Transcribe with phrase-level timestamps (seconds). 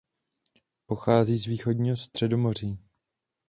[0.85, 2.79] Pochází z východního Středomoří.